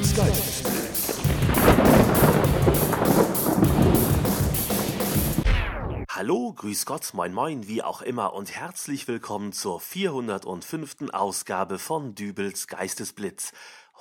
Geistesblitz. 0.00 0.62
Hallo, 6.08 6.54
grüß 6.54 6.86
Gott, 6.86 7.12
moin 7.12 7.34
moin, 7.34 7.68
wie 7.68 7.82
auch 7.82 8.00
immer 8.00 8.32
und 8.32 8.50
herzlich 8.50 9.08
willkommen 9.08 9.52
zur 9.52 9.78
405. 9.78 11.10
Ausgabe 11.12 11.78
von 11.78 12.14
Dübels 12.14 12.66
Geistesblitz. 12.66 13.52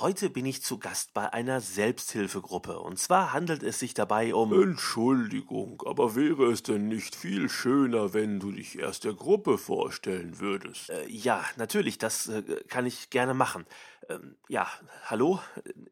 Heute 0.01 0.29
bin 0.29 0.45
ich 0.45 0.63
zu 0.63 0.77
Gast 0.77 1.13
bei 1.13 1.33
einer 1.33 1.59
Selbsthilfegruppe 1.59 2.79
und 2.79 2.97
zwar 2.97 3.33
handelt 3.33 3.63
es 3.63 3.79
sich 3.79 3.93
dabei 3.93 4.33
um... 4.33 4.53
Entschuldigung, 4.53 5.83
aber 5.85 6.15
wäre 6.15 6.45
es 6.45 6.63
denn 6.63 6.87
nicht 6.87 7.17
viel 7.17 7.49
schöner, 7.49 8.13
wenn 8.13 8.39
du 8.39 8.53
dich 8.53 8.79
erst 8.79 9.03
der 9.03 9.13
Gruppe 9.13 9.57
vorstellen 9.57 10.39
würdest? 10.39 10.89
Äh, 10.89 11.05
ja, 11.09 11.43
natürlich, 11.57 11.97
das 11.97 12.29
äh, 12.29 12.43
kann 12.69 12.85
ich 12.85 13.09
gerne 13.09 13.33
machen. 13.33 13.65
Ähm, 14.07 14.37
ja, 14.47 14.69
hallo, 15.03 15.41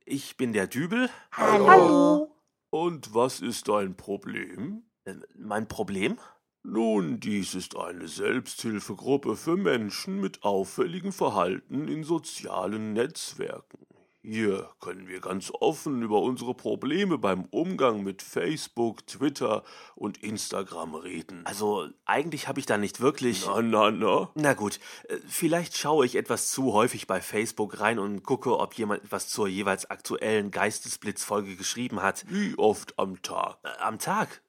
ich 0.05 0.37
bin 0.37 0.53
der 0.53 0.67
Dübel. 0.67 1.09
Hallo. 1.33 2.33
Und 2.69 3.13
was 3.13 3.41
ist 3.41 3.67
dein 3.67 3.97
Problem? 3.97 4.83
Äh, 5.03 5.15
mein 5.35 5.67
Problem? 5.67 6.17
Nun, 6.63 7.19
dies 7.19 7.55
ist 7.55 7.75
eine 7.75 8.07
Selbsthilfegruppe 8.07 9.35
für 9.35 9.57
Menschen 9.57 10.21
mit 10.21 10.43
auffälligem 10.43 11.11
Verhalten 11.11 11.89
in 11.89 12.05
sozialen 12.05 12.93
Netzwerken. 12.93 13.86
Hier 14.29 14.67
können 14.81 15.07
wir 15.07 15.21
ganz 15.21 15.53
offen 15.57 16.01
über 16.01 16.21
unsere 16.21 16.53
Probleme 16.53 17.17
beim 17.17 17.45
Umgang 17.45 18.03
mit 18.03 18.21
Facebook, 18.21 19.07
Twitter 19.07 19.63
und 19.95 20.21
Instagram 20.21 20.95
reden. 20.95 21.45
Also 21.45 21.87
eigentlich 22.03 22.49
habe 22.49 22.59
ich 22.59 22.65
da 22.65 22.77
nicht 22.77 22.99
wirklich... 22.99 23.45
Na, 23.45 23.61
na, 23.61 23.89
na. 23.89 24.29
Na 24.35 24.53
gut, 24.53 24.81
äh, 25.07 25.15
vielleicht 25.29 25.77
schaue 25.77 26.05
ich 26.05 26.17
etwas 26.17 26.51
zu 26.51 26.73
häufig 26.73 27.07
bei 27.07 27.21
Facebook 27.21 27.79
rein 27.79 27.99
und 27.99 28.23
gucke, 28.23 28.59
ob 28.59 28.73
jemand 28.73 29.05
etwas 29.05 29.29
zur 29.29 29.47
jeweils 29.47 29.89
aktuellen 29.89 30.51
Geistesblitzfolge 30.51 31.55
geschrieben 31.55 32.01
hat. 32.03 32.25
Wie 32.27 32.53
oft 32.57 32.99
am 32.99 33.21
Tag? 33.21 33.59
Äh, 33.63 33.81
Am 33.81 33.97
Tag? 33.97 34.41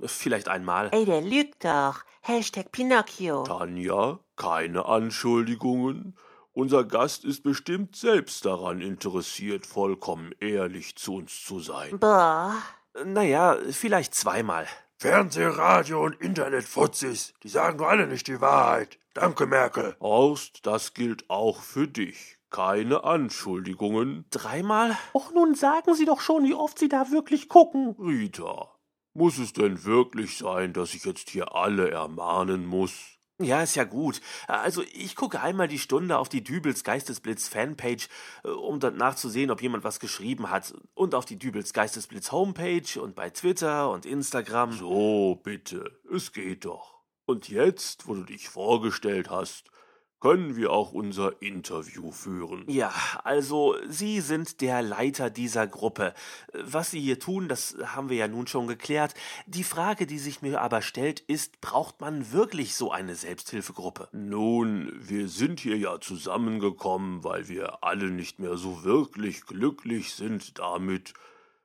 Vielleicht 0.00 0.48
einmal. 0.48 0.88
Ey, 0.90 1.04
der 1.04 1.20
lügt 1.20 1.66
doch. 1.66 2.00
Hashtag 2.22 2.72
Pinocchio. 2.72 3.42
Tanja, 3.42 4.20
keine 4.36 4.86
Anschuldigungen. 4.86 6.16
Unser 6.54 6.84
Gast 6.84 7.24
ist 7.24 7.42
bestimmt 7.42 7.96
selbst 7.96 8.44
daran 8.44 8.82
interessiert, 8.82 9.66
vollkommen 9.66 10.34
ehrlich 10.38 10.96
zu 10.96 11.14
uns 11.16 11.42
zu 11.44 11.60
sein. 11.60 11.98
Boah. 11.98 12.56
Naja, 13.04 13.56
vielleicht 13.70 14.14
zweimal. 14.14 14.66
Fernseh, 14.98 15.46
Radio 15.46 16.04
und 16.04 16.20
Internetfutzis, 16.20 17.32
die 17.42 17.48
sagen 17.48 17.78
doch 17.78 17.88
alle 17.88 18.06
nicht 18.06 18.28
die 18.28 18.42
Wahrheit. 18.42 18.98
Danke, 19.14 19.46
Merkel. 19.46 19.96
Horst, 19.98 20.66
das 20.66 20.92
gilt 20.92 21.28
auch 21.30 21.62
für 21.62 21.88
dich. 21.88 22.38
Keine 22.50 23.02
Anschuldigungen. 23.02 24.26
Dreimal? 24.28 24.96
Och, 25.14 25.32
nun 25.32 25.54
sagen 25.54 25.94
Sie 25.94 26.04
doch 26.04 26.20
schon, 26.20 26.44
wie 26.44 26.54
oft 26.54 26.78
Sie 26.78 26.90
da 26.90 27.10
wirklich 27.10 27.48
gucken. 27.48 27.96
Rita, 27.98 28.68
muss 29.14 29.38
es 29.38 29.54
denn 29.54 29.84
wirklich 29.84 30.36
sein, 30.36 30.74
dass 30.74 30.92
ich 30.92 31.06
jetzt 31.06 31.30
hier 31.30 31.54
alle 31.54 31.90
ermahnen 31.90 32.66
muss? 32.66 32.92
Ja, 33.40 33.62
ist 33.62 33.74
ja 33.74 33.84
gut. 33.84 34.20
Also 34.46 34.84
ich 34.92 35.16
gucke 35.16 35.40
einmal 35.40 35.66
die 35.66 35.78
Stunde 35.78 36.18
auf 36.18 36.28
die 36.28 36.44
Dübels 36.44 36.84
Geistesblitz 36.84 37.48
Fanpage, 37.48 38.08
äh, 38.44 38.48
um 38.48 38.78
danach 38.78 39.16
zu 39.16 39.28
sehen, 39.28 39.50
ob 39.50 39.62
jemand 39.62 39.84
was 39.84 40.00
geschrieben 40.00 40.50
hat. 40.50 40.74
Und 40.94 41.14
auf 41.14 41.24
die 41.24 41.38
Dübels 41.38 41.72
Geistesblitz 41.72 42.30
Homepage 42.30 43.00
und 43.00 43.14
bei 43.16 43.30
Twitter 43.30 43.90
und 43.90 44.06
Instagram. 44.06 44.72
So, 44.72 45.40
bitte, 45.42 46.00
es 46.12 46.32
geht 46.32 46.66
doch. 46.66 47.00
Und 47.24 47.48
jetzt, 47.48 48.06
wo 48.06 48.14
du 48.14 48.24
dich 48.24 48.48
vorgestellt 48.48 49.30
hast, 49.30 49.71
können 50.22 50.54
wir 50.54 50.70
auch 50.70 50.92
unser 50.92 51.42
Interview 51.42 52.12
führen. 52.12 52.64
Ja, 52.68 52.92
also 53.24 53.74
Sie 53.88 54.20
sind 54.20 54.60
der 54.60 54.80
Leiter 54.80 55.30
dieser 55.30 55.66
Gruppe. 55.66 56.14
Was 56.52 56.92
Sie 56.92 57.00
hier 57.00 57.18
tun, 57.18 57.48
das 57.48 57.76
haben 57.84 58.08
wir 58.08 58.18
ja 58.18 58.28
nun 58.28 58.46
schon 58.46 58.68
geklärt. 58.68 59.14
Die 59.46 59.64
Frage, 59.64 60.06
die 60.06 60.20
sich 60.20 60.40
mir 60.40 60.60
aber 60.60 60.80
stellt, 60.80 61.18
ist, 61.18 61.60
braucht 61.60 62.00
man 62.00 62.30
wirklich 62.30 62.76
so 62.76 62.92
eine 62.92 63.16
Selbsthilfegruppe? 63.16 64.10
Nun, 64.12 64.92
wir 64.96 65.26
sind 65.26 65.58
hier 65.58 65.76
ja 65.76 65.98
zusammengekommen, 65.98 67.24
weil 67.24 67.48
wir 67.48 67.82
alle 67.82 68.12
nicht 68.12 68.38
mehr 68.38 68.56
so 68.56 68.84
wirklich 68.84 69.44
glücklich 69.44 70.14
sind 70.14 70.60
damit, 70.60 71.14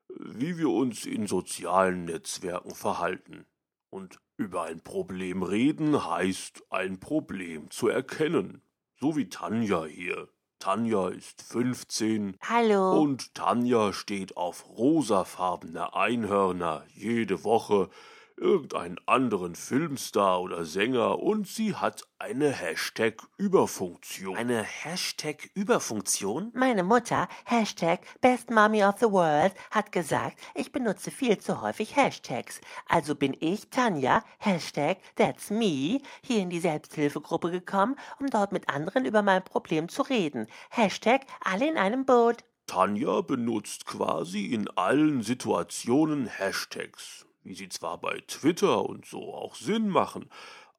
wie 0.09 0.57
wir 0.57 0.69
uns 0.69 1.05
in 1.05 1.27
sozialen 1.27 2.05
Netzwerken 2.05 2.73
verhalten. 2.73 3.45
Und 3.91 4.19
über 4.37 4.63
ein 4.63 4.81
Problem 4.81 5.43
reden 5.43 6.05
heißt, 6.05 6.63
ein 6.69 6.99
Problem 6.99 7.69
zu 7.71 7.87
erkennen. 7.87 8.61
So 8.99 9.15
wie 9.17 9.29
Tanja 9.29 9.85
hier. 9.85 10.29
Tanja 10.59 11.09
ist 11.09 11.41
15 11.43 12.37
Hallo. 12.41 12.99
und 13.01 13.35
Tanja 13.35 13.93
steht 13.93 14.37
auf 14.37 14.65
rosafarbene 14.69 15.93
Einhörner 15.93 16.83
jede 16.95 17.43
Woche, 17.43 17.89
irgendeinen 18.37 18.97
anderen 19.05 19.55
Filmstar 19.55 20.41
oder 20.41 20.63
Sänger 20.63 21.19
und 21.19 21.47
sie 21.47 21.75
hat 21.75 22.03
eine 22.19 22.49
Hashtag-Überfunktion. 22.49 24.37
Eine 24.37 24.63
Hashtag-Überfunktion? 24.63 26.51
Meine 26.53 26.83
Mutter, 26.83 27.27
Hashtag 27.45 27.99
Best 28.21 28.49
Mommy 28.49 28.83
of 28.83 28.99
the 28.99 29.11
World, 29.11 29.53
hat 29.71 29.91
gesagt, 29.91 30.39
ich 30.55 30.71
benutze 30.71 31.11
viel 31.11 31.37
zu 31.37 31.61
häufig 31.61 31.95
Hashtags. 31.95 32.61
Also 32.87 33.15
bin 33.15 33.35
ich, 33.39 33.69
Tanja, 33.69 34.23
Hashtag 34.39 34.97
That's 35.15 35.49
Me, 35.49 35.99
hier 36.21 36.41
in 36.41 36.49
die 36.49 36.59
Selbsthilfegruppe 36.59 37.51
gekommen, 37.51 37.95
um 38.19 38.27
dort 38.27 38.51
mit 38.51 38.69
anderen 38.69 39.05
über 39.05 39.21
mein 39.21 39.43
Problem 39.43 39.89
zu 39.89 40.03
reden. 40.03 40.47
Hashtag 40.69 41.21
alle 41.43 41.67
in 41.67 41.77
einem 41.77 42.05
Boot. 42.05 42.43
Tanja 42.67 43.21
benutzt 43.21 43.85
quasi 43.85 44.47
in 44.47 44.67
allen 44.71 45.21
Situationen 45.23 46.27
Hashtags, 46.27 47.26
wie 47.47 47.55
sie 47.55 47.69
zwar 47.69 47.99
bei 47.99 48.21
Twitter 48.27 48.87
und 48.87 49.05
so 49.05 49.33
auch 49.33 49.55
Sinn 49.55 49.89
machen, 49.89 50.29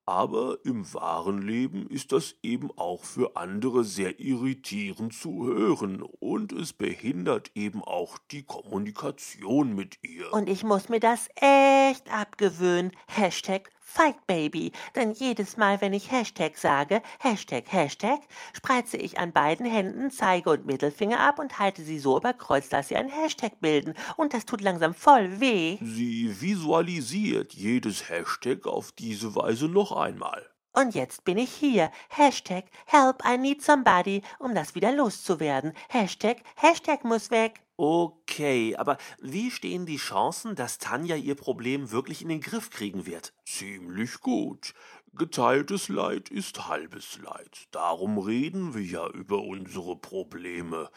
aber 0.08 0.56
im 0.64 0.90
wahren 0.94 1.42
Leben 1.42 1.86
ist 1.90 2.12
das 2.12 2.34
eben 2.42 2.70
auch 2.78 3.04
für 3.04 3.36
andere 3.36 3.84
sehr 3.84 4.18
irritierend 4.18 5.12
zu 5.12 5.44
hören 5.44 6.00
und 6.00 6.52
es 6.52 6.72
behindert 6.72 7.50
eben 7.54 7.84
auch 7.84 8.16
die 8.30 8.42
Kommunikation 8.42 9.74
mit 9.74 9.98
ihr. 10.02 10.32
Und 10.32 10.48
ich 10.48 10.64
muss 10.64 10.88
mir 10.88 10.98
das 10.98 11.28
echt 11.34 12.10
abgewöhnen. 12.10 12.92
Hashtag 13.06 13.70
Fight 13.90 14.26
Baby. 14.26 14.72
Denn 14.94 15.12
jedes 15.12 15.56
Mal, 15.56 15.80
wenn 15.80 15.94
ich 15.94 16.12
Hashtag 16.12 16.58
sage, 16.58 17.00
Hashtag, 17.20 17.64
Hashtag, 17.72 18.20
spreize 18.52 18.98
ich 18.98 19.18
an 19.18 19.32
beiden 19.32 19.64
Händen 19.64 20.10
Zeige 20.10 20.50
und 20.50 20.66
Mittelfinger 20.66 21.18
ab 21.18 21.38
und 21.38 21.58
halte 21.58 21.82
sie 21.82 21.98
so 21.98 22.18
über 22.18 22.34
Kreuz, 22.34 22.68
dass 22.68 22.88
sie 22.88 22.96
ein 22.96 23.08
Hashtag 23.08 23.60
bilden. 23.60 23.94
Und 24.16 24.34
das 24.34 24.44
tut 24.44 24.60
langsam 24.60 24.92
voll 24.92 25.40
weh. 25.40 25.78
Sie 25.80 26.38
visualisiert 26.38 27.54
jedes 27.54 28.10
Hashtag 28.10 28.66
auf 28.66 28.92
diese 28.92 29.34
Weise 29.34 29.68
noch 29.68 29.92
einmal. 29.92 30.46
Und 30.74 30.94
jetzt 30.94 31.24
bin 31.24 31.38
ich 31.38 31.50
hier. 31.50 31.90
Hashtag 32.10 32.66
Help 32.84 33.22
I 33.26 33.38
need 33.38 33.62
somebody, 33.62 34.22
um 34.38 34.54
das 34.54 34.74
wieder 34.74 34.92
loszuwerden. 34.92 35.72
Hashtag 35.88 36.42
Hashtag 36.56 37.04
muss 37.04 37.30
weg. 37.30 37.62
Okay, 37.80 38.74
aber 38.74 38.98
wie 39.20 39.52
stehen 39.52 39.86
die 39.86 39.98
Chancen, 39.98 40.56
dass 40.56 40.78
Tanja 40.78 41.14
ihr 41.14 41.36
Problem 41.36 41.92
wirklich 41.92 42.22
in 42.22 42.28
den 42.28 42.40
Griff 42.40 42.70
kriegen 42.70 43.06
wird? 43.06 43.32
Ziemlich 43.44 44.18
gut. 44.18 44.74
Geteiltes 45.14 45.88
Leid 45.88 46.28
ist 46.28 46.66
halbes 46.66 47.20
Leid. 47.22 47.68
Darum 47.70 48.18
reden 48.18 48.74
wir 48.74 48.82
ja 48.82 49.08
über 49.08 49.42
unsere 49.42 49.94
Probleme. 49.94 50.90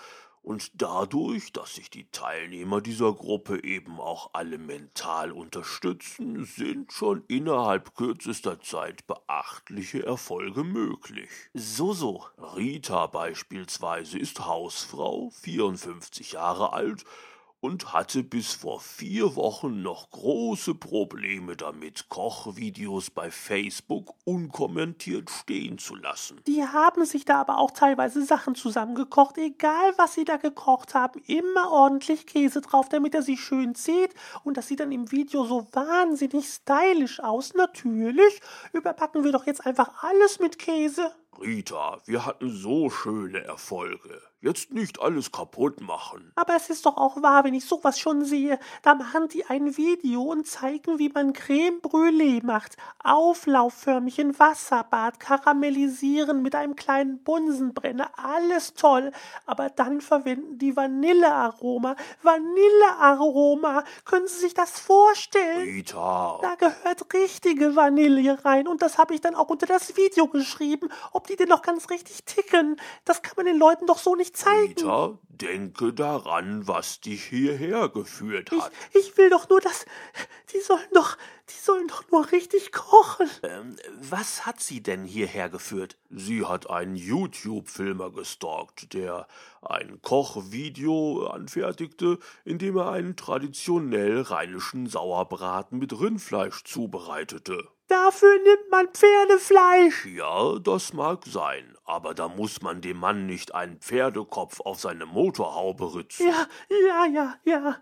Und 0.43 0.81
dadurch, 0.81 1.53
dass 1.53 1.75
sich 1.75 1.91
die 1.91 2.09
Teilnehmer 2.09 2.81
dieser 2.81 3.13
Gruppe 3.13 3.63
eben 3.63 3.99
auch 3.99 4.31
alle 4.33 4.57
mental 4.57 5.31
unterstützen, 5.31 6.45
sind 6.45 6.91
schon 6.91 7.23
innerhalb 7.27 7.95
kürzester 7.95 8.59
Zeit 8.59 9.05
beachtliche 9.05 10.03
Erfolge 10.03 10.63
möglich. 10.63 11.29
So, 11.53 11.93
so. 11.93 12.25
Rita 12.37 13.05
beispielsweise 13.07 14.17
ist 14.17 14.45
Hausfrau, 14.45 15.29
54 15.29 16.31
Jahre 16.31 16.73
alt 16.73 17.05
und 17.61 17.93
hatte 17.93 18.23
bis 18.23 18.53
vor 18.53 18.81
vier 18.81 19.35
Wochen 19.35 19.83
noch 19.83 20.09
große 20.09 20.75
Probleme 20.75 21.55
damit, 21.55 22.09
Kochvideos 22.09 23.11
bei 23.11 23.31
Facebook 23.31 24.15
unkommentiert 24.25 25.29
stehen 25.29 25.77
zu 25.77 25.95
lassen. 25.95 26.41
Die 26.47 26.63
haben 26.63 27.05
sich 27.05 27.23
da 27.23 27.39
aber 27.39 27.59
auch 27.59 27.71
teilweise 27.71 28.25
Sachen 28.25 28.55
zusammengekocht, 28.55 29.37
egal 29.37 29.93
was 29.97 30.15
sie 30.15 30.25
da 30.25 30.37
gekocht 30.37 30.95
haben, 30.95 31.21
immer 31.27 31.71
ordentlich 31.71 32.25
Käse 32.25 32.61
drauf, 32.61 32.89
damit 32.89 33.13
er 33.13 33.21
sich 33.21 33.39
schön 33.39 33.75
zieht 33.75 34.13
und 34.43 34.57
das 34.57 34.67
sieht 34.67 34.79
dann 34.79 34.91
im 34.91 35.11
Video 35.11 35.45
so 35.45 35.67
wahnsinnig 35.71 36.47
stylisch 36.47 37.19
aus. 37.19 37.53
Natürlich 37.53 38.41
überbacken 38.73 39.23
wir 39.23 39.31
doch 39.31 39.45
jetzt 39.45 39.65
einfach 39.65 40.03
alles 40.03 40.39
mit 40.39 40.57
Käse. 40.57 41.11
Rita, 41.39 41.99
wir 42.05 42.25
hatten 42.25 42.49
so 42.49 42.89
schöne 42.89 43.43
Erfolge. 43.43 44.21
Jetzt 44.43 44.73
nicht 44.73 44.99
alles 44.99 45.31
kaputt 45.31 45.81
machen. 45.81 46.31
Aber 46.33 46.55
es 46.55 46.71
ist 46.71 46.87
doch 46.87 46.97
auch 46.97 47.21
wahr, 47.21 47.43
wenn 47.43 47.53
ich 47.53 47.63
sowas 47.63 47.99
schon 47.99 48.25
sehe. 48.25 48.57
Da 48.81 48.95
machen 48.95 49.27
die 49.27 49.45
ein 49.45 49.77
Video 49.77 50.23
und 50.23 50.47
zeigen, 50.47 50.97
wie 50.97 51.09
man 51.09 51.33
Creme 51.33 51.79
Brûlée 51.79 52.43
macht. 52.43 52.75
Auflaufförmig 53.03 54.17
in 54.17 54.39
Wasserbad, 54.39 55.19
karamellisieren 55.19 56.41
mit 56.41 56.55
einem 56.55 56.75
kleinen 56.75 57.19
Bunsenbrenner. 57.23 58.09
Alles 58.17 58.73
toll. 58.73 59.11
Aber 59.45 59.69
dann 59.69 60.01
verwenden 60.01 60.57
die 60.57 60.75
Vanillearoma. 60.75 61.95
Vanillearoma. 62.23 63.83
Können 64.05 64.27
Sie 64.27 64.39
sich 64.39 64.55
das 64.55 64.79
vorstellen? 64.79 65.69
Rita. 65.69 66.39
Da 66.41 66.55
gehört 66.55 67.13
richtige 67.13 67.75
Vanille 67.75 68.43
rein. 68.43 68.67
Und 68.67 68.81
das 68.81 68.97
habe 68.97 69.13
ich 69.13 69.21
dann 69.21 69.35
auch 69.35 69.49
unter 69.49 69.67
das 69.67 69.95
Video 69.97 70.25
geschrieben. 70.25 70.89
Ob 71.11 71.27
die 71.27 71.35
denn 71.35 71.49
noch 71.49 71.61
ganz 71.61 71.91
richtig 71.91 72.25
ticken. 72.25 72.77
Das 73.05 73.21
kann 73.21 73.35
man 73.37 73.45
den 73.45 73.59
Leuten 73.59 73.85
doch 73.85 73.99
so 73.99 74.15
nicht 74.15 74.30
nicht 74.31 74.37
zeigen. 74.37 74.75
Peter, 74.75 75.19
denke 75.29 75.93
daran, 75.93 76.67
was 76.67 77.01
dich 77.01 77.23
hierher 77.23 77.89
geführt 77.89 78.51
hat. 78.51 78.71
Ich, 78.93 79.07
ich 79.07 79.17
will 79.17 79.29
doch 79.29 79.49
nur, 79.49 79.59
dass. 79.59 79.85
Die 80.53 80.59
sollen 80.59 80.79
doch. 80.93 81.17
Die 81.49 81.59
sollen 81.59 81.87
doch 81.87 82.03
nur 82.11 82.31
richtig 82.31 82.71
kochen. 82.71 83.29
Ähm, 83.43 83.75
was 83.99 84.45
hat 84.45 84.61
sie 84.61 84.81
denn 84.81 85.03
hierher 85.03 85.49
geführt? 85.49 85.97
Sie 86.09 86.45
hat 86.45 86.69
einen 86.69 86.95
YouTube-Filmer 86.95 88.11
gestalkt, 88.11 88.93
der 88.93 89.27
ein 89.61 90.01
Kochvideo 90.01 91.27
anfertigte, 91.27 92.19
in 92.45 92.57
dem 92.57 92.77
er 92.77 92.91
einen 92.91 93.15
traditionell 93.15 94.21
rheinischen 94.21 94.87
Sauerbraten 94.87 95.77
mit 95.77 95.99
Rindfleisch 95.99 96.63
zubereitete. 96.63 97.67
Dafür 98.11 98.39
nimmt 98.43 98.69
man 98.69 98.89
Pferdefleisch. 98.89 100.05
Ja, 100.07 100.59
das 100.59 100.91
mag 100.91 101.25
sein, 101.25 101.77
aber 101.85 102.13
da 102.13 102.27
muss 102.27 102.61
man 102.61 102.81
dem 102.81 102.97
Mann 102.97 103.25
nicht 103.25 103.55
einen 103.55 103.79
Pferdekopf 103.79 104.59
auf 104.59 104.81
seine 104.81 105.05
Motorhaube 105.05 105.95
ritzen. 105.95 106.27
Ja, 106.27 106.45
ja, 106.69 107.05
ja, 107.05 107.35
ja. 107.45 107.81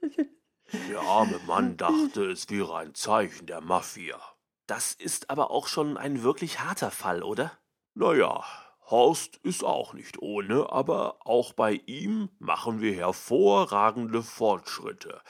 Der 0.90 1.00
arme 1.00 1.40
Mann 1.44 1.76
dachte, 1.76 2.30
es 2.30 2.48
wäre 2.50 2.76
ein 2.76 2.94
Zeichen 2.94 3.46
der 3.46 3.60
Mafia. 3.60 4.20
Das 4.68 4.92
ist 4.92 5.28
aber 5.28 5.50
auch 5.50 5.66
schon 5.66 5.96
ein 5.96 6.22
wirklich 6.22 6.60
harter 6.60 6.92
Fall, 6.92 7.24
oder? 7.24 7.50
Naja, 7.94 8.44
Horst 8.88 9.38
ist 9.42 9.64
auch 9.64 9.92
nicht 9.92 10.22
ohne, 10.22 10.70
aber 10.70 11.18
auch 11.24 11.52
bei 11.52 11.80
ihm 11.86 12.28
machen 12.38 12.80
wir 12.80 12.94
hervorragende 12.94 14.22
Fortschritte. 14.22 15.20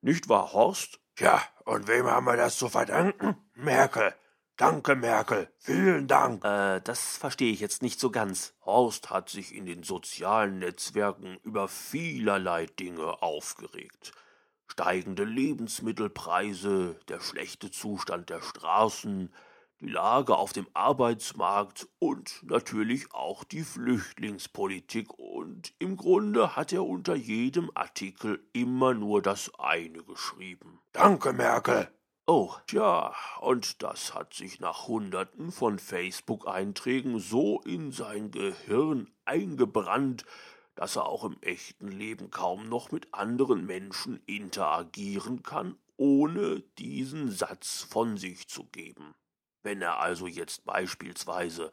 Nicht 0.00 0.30
wahr, 0.30 0.54
Horst? 0.54 1.01
Tja, 1.14 1.42
und 1.64 1.88
wem 1.88 2.06
haben 2.06 2.24
wir 2.24 2.36
das 2.36 2.56
zu 2.56 2.68
verdanken? 2.68 3.36
Merkel. 3.54 4.14
Danke, 4.56 4.94
Merkel. 4.94 5.48
Vielen 5.58 6.06
Dank. 6.06 6.44
Äh, 6.44 6.80
das 6.80 7.16
verstehe 7.16 7.52
ich 7.52 7.60
jetzt 7.60 7.82
nicht 7.82 7.98
so 7.98 8.10
ganz. 8.10 8.54
Horst 8.64 9.10
hat 9.10 9.28
sich 9.28 9.54
in 9.54 9.66
den 9.66 9.82
sozialen 9.82 10.58
Netzwerken 10.60 11.38
über 11.42 11.68
vielerlei 11.68 12.66
Dinge 12.66 13.22
aufgeregt. 13.22 14.12
Steigende 14.68 15.24
Lebensmittelpreise, 15.24 16.98
der 17.08 17.20
schlechte 17.20 17.70
Zustand 17.70 18.30
der 18.30 18.40
Straßen, 18.40 19.32
die 19.82 19.88
Lage 19.88 20.36
auf 20.36 20.52
dem 20.52 20.68
Arbeitsmarkt 20.74 21.88
und 21.98 22.40
natürlich 22.44 23.12
auch 23.12 23.42
die 23.42 23.64
Flüchtlingspolitik. 23.64 25.12
Und 25.18 25.74
im 25.80 25.96
Grunde 25.96 26.54
hat 26.54 26.72
er 26.72 26.84
unter 26.84 27.16
jedem 27.16 27.70
Artikel 27.74 28.46
immer 28.52 28.94
nur 28.94 29.22
das 29.22 29.50
eine 29.58 30.04
geschrieben. 30.04 30.80
Danke, 30.92 31.32
Merkel. 31.32 31.88
Oh, 32.26 32.52
tja, 32.68 33.12
und 33.40 33.82
das 33.82 34.14
hat 34.14 34.34
sich 34.34 34.60
nach 34.60 34.86
Hunderten 34.86 35.50
von 35.50 35.80
Facebook-Einträgen 35.80 37.18
so 37.18 37.60
in 37.62 37.90
sein 37.90 38.30
Gehirn 38.30 39.10
eingebrannt, 39.24 40.24
dass 40.76 40.94
er 40.94 41.06
auch 41.06 41.24
im 41.24 41.36
echten 41.40 41.88
Leben 41.88 42.30
kaum 42.30 42.68
noch 42.68 42.92
mit 42.92 43.12
anderen 43.12 43.66
Menschen 43.66 44.22
interagieren 44.26 45.42
kann, 45.42 45.76
ohne 45.96 46.60
diesen 46.78 47.32
Satz 47.32 47.82
von 47.82 48.16
sich 48.16 48.48
zu 48.48 48.64
geben. 48.66 49.14
Wenn 49.62 49.82
er 49.82 50.00
also 50.00 50.26
jetzt 50.26 50.64
beispielsweise 50.64 51.70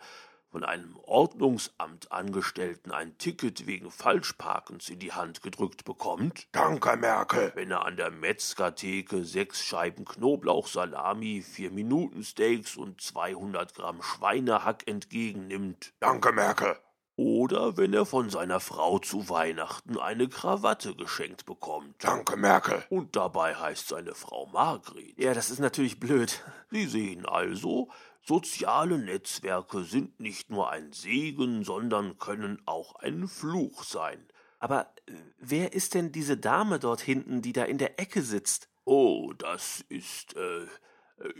von 0.51 0.63
einem 0.63 0.97
Ordnungsamtangestellten 1.03 2.91
ein 2.91 3.17
Ticket 3.17 3.67
wegen 3.67 3.91
Falschparkens 3.91 4.89
in 4.89 4.99
die 4.99 5.13
Hand 5.13 5.43
gedrückt 5.43 5.85
bekommt. 5.85 6.47
Danke, 6.51 6.97
Merkel. 6.97 7.51
Wenn 7.55 7.71
er 7.71 7.85
an 7.85 7.97
der 7.97 8.09
Metzgertheke 8.09 9.23
sechs 9.23 9.63
Scheiben 9.63 10.05
Knoblauchsalami, 10.05 11.43
vier 11.43 11.71
Minuten 11.71 12.23
Steaks 12.23 12.77
und 12.77 12.99
200 12.99 13.75
Gramm 13.75 14.01
Schweinehack 14.01 14.87
entgegennimmt. 14.87 15.93
Danke, 15.99 16.31
Merkel. 16.31 16.75
Oder 17.19 17.75
wenn 17.75 17.93
er 17.93 18.05
von 18.05 18.29
seiner 18.29 18.61
Frau 18.61 18.97
zu 18.97 19.27
Weihnachten 19.27 19.97
eine 19.99 20.29
Krawatte 20.29 20.95
geschenkt 20.95 21.45
bekommt. 21.45 22.01
Danke, 22.01 22.37
Merkel. 22.37 22.81
Und 22.89 23.17
dabei 23.17 23.55
heißt 23.55 23.89
seine 23.89 24.15
Frau 24.15 24.45
Margret. 24.53 25.19
Ja, 25.19 25.33
das 25.33 25.49
ist 25.49 25.59
natürlich 25.59 25.99
blöd. 25.99 26.41
Sie 26.71 26.85
sehen 26.85 27.25
also, 27.25 27.89
soziale 28.25 28.97
Netzwerke 28.97 29.83
sind 29.83 30.21
nicht 30.21 30.49
nur 30.49 30.69
ein 30.69 30.93
Segen, 30.93 31.65
sondern 31.65 32.17
können 32.19 32.61
auch 32.65 32.95
ein 32.95 33.27
Fluch 33.27 33.83
sein. 33.83 34.25
Aber 34.59 34.83
äh, 35.05 35.11
wer 35.39 35.73
ist 35.73 35.95
denn 35.95 36.13
diese 36.13 36.37
Dame 36.37 36.79
dort 36.79 37.01
hinten, 37.01 37.41
die 37.41 37.51
da 37.51 37.65
in 37.65 37.79
der 37.79 37.99
Ecke 37.99 38.21
sitzt? 38.21 38.69
Oh, 38.85 39.33
das 39.37 39.83
ist, 39.89 40.37
äh, 40.37 40.67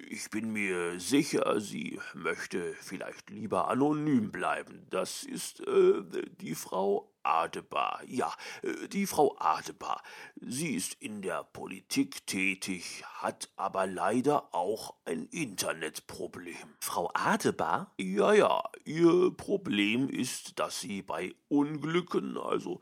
ich 0.10 0.30
bin 0.30 0.52
mir 0.52 1.00
sicher, 1.00 1.60
sie 1.62 2.00
möchte 2.14 2.74
vielleicht 2.82 3.30
lieber 3.30 3.70
anonym 3.70 4.32
bleiben. 4.32 4.86
Das 4.90 5.24
ist 5.24 5.62
äh, 5.62 6.04
die 6.42 6.56
Frau 6.56 7.12
Adebar. 7.24 8.02
Ja, 8.06 8.34
äh, 8.62 8.88
die 8.88 9.06
Frau 9.06 9.36
Adebar. 9.40 10.02
Sie 10.42 10.76
ist 10.76 10.96
in 11.00 11.22
der 11.22 11.44
Politik 11.44 12.26
tätig, 12.28 13.04
hat 13.06 13.50
aber 13.56 13.88
leider 13.88 14.54
auch 14.54 14.96
ein 15.06 15.28
Internetproblem. 15.28 16.76
Frau 16.80 17.12
Adebar? 17.14 17.94
Ja, 17.98 18.34
ja. 18.34 18.64
Ihr 18.86 19.32
Problem 19.36 20.10
ist, 20.10 20.60
dass 20.60 20.82
sie 20.82 21.02
bei 21.02 21.36
Unglücken, 21.48 22.38
also 22.38 22.82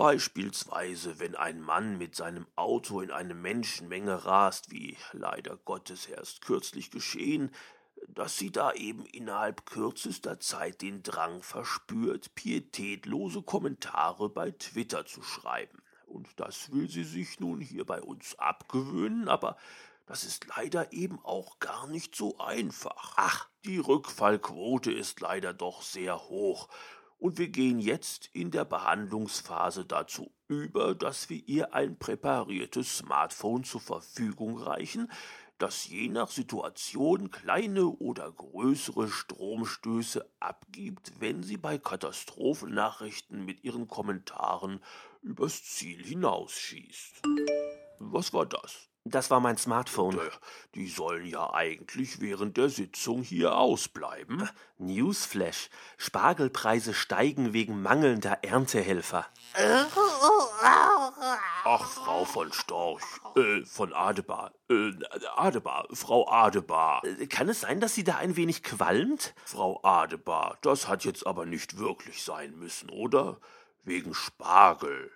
Beispielsweise, 0.00 1.18
wenn 1.18 1.36
ein 1.36 1.60
Mann 1.60 1.98
mit 1.98 2.16
seinem 2.16 2.46
Auto 2.56 3.02
in 3.02 3.10
eine 3.10 3.34
Menschenmenge 3.34 4.24
rast, 4.24 4.70
wie 4.70 4.96
leider 5.12 5.58
Gottes 5.58 6.06
erst 6.06 6.40
kürzlich 6.40 6.90
geschehen, 6.90 7.54
dass 8.08 8.38
sie 8.38 8.50
da 8.50 8.72
eben 8.72 9.04
innerhalb 9.04 9.66
kürzester 9.66 10.40
Zeit 10.40 10.80
den 10.80 11.02
Drang 11.02 11.42
verspürt, 11.42 12.34
pietätlose 12.34 13.42
Kommentare 13.42 14.30
bei 14.30 14.52
Twitter 14.52 15.04
zu 15.04 15.20
schreiben. 15.20 15.82
Und 16.06 16.28
das 16.36 16.72
will 16.72 16.88
sie 16.88 17.04
sich 17.04 17.38
nun 17.38 17.60
hier 17.60 17.84
bei 17.84 18.00
uns 18.00 18.38
abgewöhnen, 18.38 19.28
aber 19.28 19.58
das 20.06 20.24
ist 20.24 20.46
leider 20.56 20.94
eben 20.94 21.22
auch 21.22 21.58
gar 21.58 21.86
nicht 21.86 22.16
so 22.16 22.38
einfach. 22.38 23.12
Ach, 23.16 23.50
die 23.66 23.78
Rückfallquote 23.78 24.90
ist 24.90 25.20
leider 25.20 25.52
doch 25.52 25.82
sehr 25.82 26.18
hoch, 26.30 26.70
und 27.20 27.38
wir 27.38 27.48
gehen 27.48 27.78
jetzt 27.78 28.30
in 28.32 28.50
der 28.50 28.64
Behandlungsphase 28.64 29.84
dazu 29.84 30.32
über, 30.48 30.94
dass 30.94 31.28
wir 31.30 31.46
ihr 31.46 31.74
ein 31.74 31.98
präpariertes 31.98 32.98
Smartphone 32.98 33.62
zur 33.62 33.80
Verfügung 33.80 34.58
reichen, 34.58 35.10
das 35.58 35.86
je 35.86 36.08
nach 36.08 36.30
Situation 36.30 37.30
kleine 37.30 37.86
oder 37.86 38.32
größere 38.32 39.08
Stromstöße 39.08 40.26
abgibt, 40.40 41.12
wenn 41.20 41.42
sie 41.42 41.58
bei 41.58 41.76
Katastrophennachrichten 41.76 43.44
mit 43.44 43.62
ihren 43.62 43.86
Kommentaren 43.86 44.82
übers 45.22 45.62
Ziel 45.62 46.02
hinausschießt. 46.02 47.22
Was 47.98 48.32
war 48.32 48.46
das? 48.46 48.89
Das 49.04 49.30
war 49.30 49.40
mein 49.40 49.56
Smartphone. 49.56 50.20
Die 50.74 50.86
sollen 50.86 51.24
ja 51.24 51.54
eigentlich 51.54 52.20
während 52.20 52.58
der 52.58 52.68
Sitzung 52.68 53.22
hier 53.22 53.56
ausbleiben. 53.56 54.48
Newsflash. 54.76 55.70
Spargelpreise 55.96 56.92
steigen 56.92 57.54
wegen 57.54 57.80
mangelnder 57.80 58.44
Erntehelfer. 58.44 59.26
Ach, 61.64 61.86
Frau 61.86 62.24
von 62.24 62.52
Storch, 62.52 63.02
äh, 63.36 63.64
von 63.64 63.92
Adebar, 63.92 64.52
äh, 64.68 64.92
Adebar, 65.36 65.86
Frau 65.92 66.28
Adebar. 66.28 67.02
Äh, 67.04 67.26
kann 67.26 67.48
es 67.48 67.60
sein, 67.60 67.80
dass 67.80 67.94
sie 67.94 68.04
da 68.04 68.16
ein 68.16 68.36
wenig 68.36 68.62
qualmt? 68.62 69.34
Frau 69.44 69.82
Adebar, 69.82 70.58
das 70.62 70.88
hat 70.88 71.04
jetzt 71.04 71.26
aber 71.26 71.46
nicht 71.46 71.78
wirklich 71.78 72.22
sein 72.22 72.58
müssen, 72.58 72.90
oder? 72.90 73.40
Wegen 73.82 74.14
Spargel. 74.14 75.10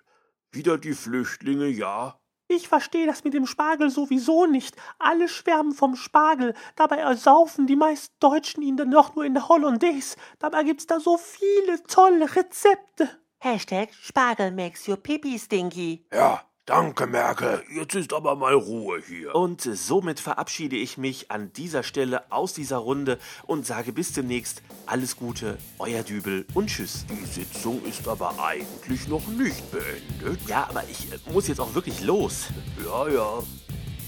Wieder 0.51 0.77
die 0.77 0.93
Flüchtlinge, 0.93 1.67
ja? 1.67 2.19
Ich 2.47 2.67
verstehe 2.67 3.07
das 3.07 3.23
mit 3.23 3.33
dem 3.33 3.47
Spargel 3.47 3.89
sowieso 3.89 4.45
nicht. 4.45 4.75
Alle 4.99 5.27
schwärmen 5.27 5.73
vom 5.73 5.95
Spargel. 5.95 6.53
Dabei 6.75 6.97
ersaufen 6.97 7.65
die 7.65 7.75
meisten 7.75 8.13
Deutschen 8.19 8.61
ihn 8.61 8.77
dann 8.77 8.91
doch 8.91 9.15
nur 9.15 9.25
in 9.25 9.33
der 9.33 9.49
Hollandaise. 9.49 10.15
Dabei 10.37 10.63
gibt's 10.63 10.85
da 10.85 10.99
so 10.99 11.17
viele 11.17 11.81
tolle 11.83 12.35
Rezepte. 12.35 13.09
Hashtag 13.39 13.93
Spargel 13.93 14.51
makes 14.51 14.87
your 14.87 14.97
pipi 14.97 15.39
stinky. 15.39 16.05
Ja, 16.13 16.41
Danke, 16.65 17.05
Merkel. 17.05 17.61
Jetzt 17.71 17.93
ist 17.93 18.11
aber 18.11 18.35
mal 18.35 18.55
Ruhe 18.55 18.99
hier. 19.07 19.35
Und 19.35 19.61
somit 19.61 20.19
verabschiede 20.19 20.75
ich 20.75 20.97
mich 20.97 21.29
an 21.29 21.53
dieser 21.53 21.83
Stelle 21.83 22.31
aus 22.31 22.53
dieser 22.53 22.77
Runde 22.77 23.19
und 23.45 23.67
sage 23.67 23.93
bis 23.93 24.13
demnächst 24.13 24.63
alles 24.87 25.15
Gute, 25.15 25.59
euer 25.77 26.01
Dübel 26.01 26.47
und 26.55 26.67
tschüss. 26.67 27.05
Die 27.07 27.25
Sitzung 27.27 27.85
ist 27.85 28.07
aber 28.07 28.33
eigentlich 28.43 29.07
noch 29.07 29.27
nicht 29.27 29.63
beendet. 29.69 30.41
Ja, 30.47 30.65
aber 30.67 30.83
ich 30.89 31.11
äh, 31.11 31.19
muss 31.31 31.47
jetzt 31.47 31.59
auch 31.59 31.75
wirklich 31.75 32.01
los. 32.01 32.47
Ja, 32.83 33.09
ja. 33.09 33.43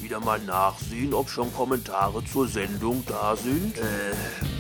Wieder 0.01 0.19
mal 0.19 0.39
nachsehen, 0.39 1.13
ob 1.13 1.29
schon 1.29 1.53
Kommentare 1.53 2.25
zur 2.25 2.47
Sendung 2.47 3.03
da 3.07 3.35
sind. 3.35 3.77
Äh, 3.77 4.56